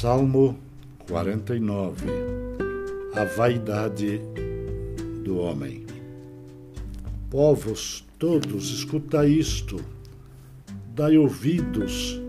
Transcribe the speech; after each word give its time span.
Salmo 0.00 0.56
49 1.08 2.06
A 3.16 3.24
vaidade 3.24 4.20
do 5.24 5.38
homem. 5.38 5.84
Povos 7.28 8.06
todos, 8.16 8.70
escutai 8.70 9.28
isto, 9.30 9.80
dai 10.94 11.18
ouvidos, 11.18 12.22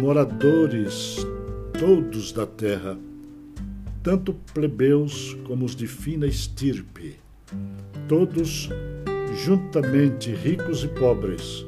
moradores 0.00 1.16
todos 1.76 2.30
da 2.30 2.46
terra, 2.46 2.96
tanto 4.00 4.32
plebeus 4.54 5.36
como 5.44 5.64
os 5.64 5.74
de 5.74 5.88
fina 5.88 6.24
estirpe, 6.24 7.16
todos 8.06 8.68
juntamente 9.44 10.30
ricos 10.30 10.84
e 10.84 10.88
pobres. 10.88 11.66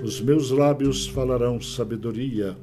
Os 0.00 0.20
meus 0.20 0.52
lábios 0.52 1.08
falarão 1.08 1.60
sabedoria 1.60 2.56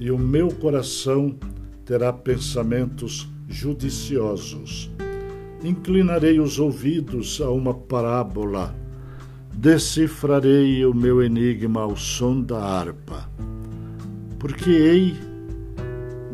e 0.00 0.10
o 0.10 0.18
meu 0.18 0.48
coração 0.48 1.38
terá 1.84 2.10
pensamentos 2.10 3.28
judiciosos. 3.46 4.90
Inclinarei 5.62 6.40
os 6.40 6.58
ouvidos 6.58 7.38
a 7.42 7.50
uma 7.50 7.74
parábola, 7.74 8.74
decifrarei 9.52 10.86
o 10.86 10.94
meu 10.94 11.22
enigma 11.22 11.82
ao 11.82 11.94
som 11.96 12.40
da 12.40 12.58
harpa. 12.58 13.30
Porque 14.38 14.70
hei 14.70 15.14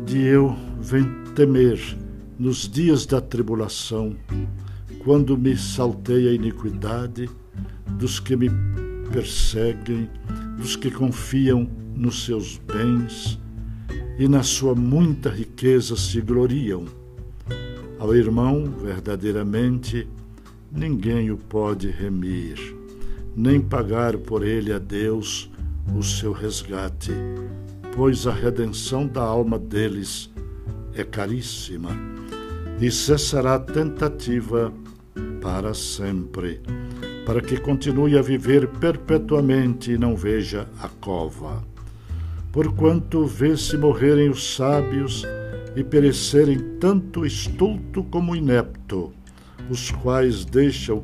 de 0.05 0.19
eu 0.19 0.55
temer 1.35 1.77
nos 2.39 2.69
dias 2.69 3.05
da 3.05 3.19
tribulação, 3.19 4.15
quando 5.03 5.37
me 5.37 5.57
saltei 5.57 6.29
a 6.29 6.31
iniquidade 6.31 7.29
dos 7.97 8.17
que 8.17 8.37
me 8.37 8.49
perseguem, 9.11 10.09
dos 10.57 10.77
que 10.77 10.89
confiam 10.89 11.69
nos 11.95 12.23
seus 12.23 12.57
bens, 12.57 13.37
e 14.17 14.27
na 14.27 14.41
sua 14.41 14.73
muita 14.73 15.29
riqueza 15.29 15.95
se 15.95 16.19
gloriam. 16.21 16.85
Ao 17.99 18.15
irmão, 18.15 18.65
verdadeiramente, 18.65 20.07
ninguém 20.71 21.31
o 21.31 21.37
pode 21.37 21.89
remir, 21.89 22.75
nem 23.35 23.61
pagar 23.61 24.17
por 24.17 24.45
ele 24.45 24.73
a 24.73 24.79
Deus 24.79 25.51
o 25.95 26.03
seu 26.03 26.31
resgate, 26.31 27.11
pois 27.95 28.25
a 28.27 28.33
redenção 28.33 29.07
da 29.07 29.21
alma 29.21 29.57
deles 29.57 30.29
é 30.93 31.03
caríssima 31.03 31.91
e 32.79 32.91
cessará 32.91 33.55
a 33.55 33.59
tentativa 33.59 34.73
para 35.41 35.73
sempre, 35.73 36.59
para 37.25 37.41
que 37.41 37.59
continue 37.59 38.17
a 38.17 38.21
viver 38.21 38.67
perpetuamente 38.67 39.91
e 39.91 39.97
não 39.97 40.15
veja 40.15 40.67
a 40.81 40.89
cova 40.89 41.76
porquanto 42.51 43.25
vê-se 43.25 43.77
morrerem 43.77 44.29
os 44.29 44.55
sábios 44.55 45.23
e 45.75 45.83
perecerem 45.83 46.57
tanto 46.79 47.25
estulto 47.25 48.03
como 48.05 48.35
inepto, 48.35 49.13
os 49.69 49.91
quais 49.91 50.43
deixam 50.45 51.03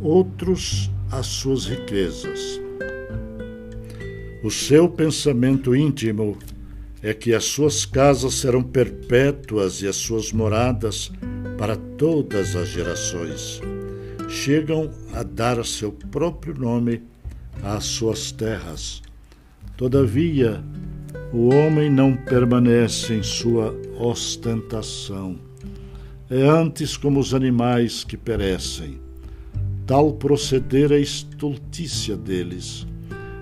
outros 0.00 0.90
as 1.10 1.26
suas 1.26 1.66
riquezas. 1.66 2.60
O 4.42 4.50
seu 4.50 4.88
pensamento 4.88 5.74
íntimo 5.74 6.36
é 7.02 7.12
que 7.12 7.34
as 7.34 7.44
suas 7.44 7.84
casas 7.84 8.34
serão 8.34 8.62
perpétuas 8.62 9.82
e 9.82 9.88
as 9.88 9.96
suas 9.96 10.32
moradas 10.32 11.10
para 11.58 11.76
todas 11.76 12.56
as 12.56 12.68
gerações. 12.68 13.60
Chegam 14.28 14.90
a 15.12 15.22
dar 15.22 15.64
seu 15.64 15.92
próprio 15.92 16.54
nome 16.54 17.02
às 17.62 17.84
suas 17.84 18.32
terras. 18.32 19.02
Todavia, 19.76 20.62
o 21.32 21.48
homem 21.54 21.90
não 21.90 22.14
permanece 22.16 23.14
em 23.14 23.22
sua 23.22 23.74
ostentação. 23.98 25.38
É 26.30 26.42
antes 26.42 26.96
como 26.96 27.20
os 27.20 27.34
animais 27.34 28.04
que 28.04 28.16
perecem. 28.16 29.00
Tal 29.86 30.12
proceder 30.12 30.92
é 30.92 31.00
estultícia 31.00 32.16
deles. 32.16 32.86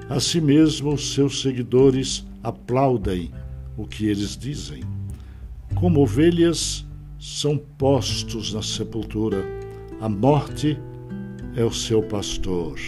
Assim 0.09 0.41
mesmo, 0.41 0.97
seus 0.99 1.43
seguidores 1.43 2.27
aplaudem 2.43 3.31
o 3.77 3.87
que 3.87 4.07
eles 4.07 4.37
dizem. 4.37 4.83
Como 5.75 6.01
ovelhas, 6.01 6.85
são 7.19 7.57
postos 7.57 8.55
na 8.55 8.63
sepultura. 8.63 9.45
A 10.01 10.09
morte 10.09 10.79
é 11.55 11.65
o 11.65 11.73
seu 11.73 12.03
pastor. 12.03 12.79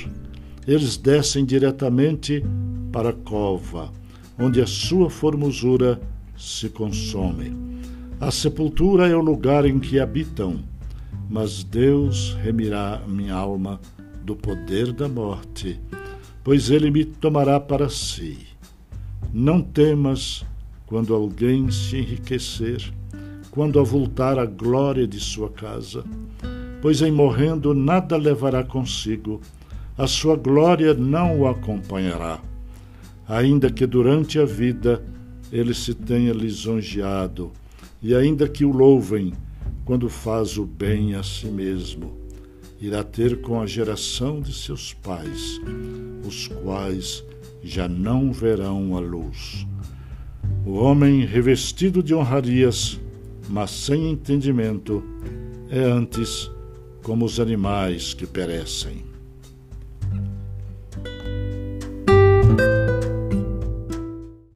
Eles 0.66 0.96
descem 0.96 1.44
diretamente 1.44 2.42
para 2.92 3.08
a 3.08 3.14
cova 3.14 3.90
onde 4.38 4.60
a 4.60 4.66
sua 4.66 5.10
formosura 5.10 6.00
se 6.36 6.68
consome. 6.68 7.52
A 8.20 8.30
sepultura 8.30 9.08
é 9.08 9.16
o 9.16 9.20
lugar 9.20 9.64
em 9.64 9.78
que 9.78 10.00
habitam, 10.00 10.60
mas 11.28 11.64
Deus 11.64 12.34
remirá 12.42 13.00
minha 13.06 13.34
alma 13.34 13.80
do 14.24 14.36
poder 14.36 14.92
da 14.92 15.08
morte, 15.08 15.80
pois 16.44 16.70
ele 16.70 16.90
me 16.90 17.04
tomará 17.04 17.58
para 17.58 17.88
si. 17.88 18.38
Não 19.32 19.60
temas 19.60 20.44
quando 20.86 21.14
alguém 21.14 21.70
se 21.70 21.96
enriquecer, 21.96 22.92
quando 23.50 23.80
avultar 23.80 24.38
a 24.38 24.46
glória 24.46 25.06
de 25.06 25.18
sua 25.18 25.50
casa, 25.50 26.04
pois 26.80 27.02
em 27.02 27.10
morrendo 27.10 27.74
nada 27.74 28.16
levará 28.16 28.62
consigo, 28.62 29.40
a 29.96 30.06
sua 30.06 30.36
glória 30.36 30.94
não 30.94 31.40
o 31.40 31.46
acompanhará 31.46 32.40
ainda 33.28 33.70
que 33.70 33.86
durante 33.86 34.38
a 34.38 34.44
vida 34.44 35.02
ele 35.52 35.74
se 35.74 35.94
tenha 35.94 36.32
lisonjeado, 36.32 37.52
e 38.02 38.14
ainda 38.14 38.48
que 38.48 38.64
o 38.64 38.72
louvem 38.72 39.32
quando 39.84 40.08
faz 40.08 40.58
o 40.58 40.64
bem 40.64 41.14
a 41.14 41.22
si 41.22 41.46
mesmo, 41.46 42.16
irá 42.80 43.02
ter 43.04 43.40
com 43.40 43.60
a 43.60 43.66
geração 43.66 44.40
de 44.40 44.52
seus 44.52 44.92
pais, 44.92 45.60
os 46.26 46.48
quais 46.48 47.24
já 47.62 47.88
não 47.88 48.32
verão 48.32 48.96
a 48.96 49.00
luz. 49.00 49.66
O 50.64 50.72
homem 50.72 51.24
revestido 51.24 52.02
de 52.02 52.14
honrarias, 52.14 53.00
mas 53.48 53.70
sem 53.70 54.10
entendimento, 54.10 55.02
é 55.68 55.80
antes 55.82 56.50
como 57.02 57.24
os 57.24 57.40
animais 57.40 58.14
que 58.14 58.26
perecem. 58.26 59.11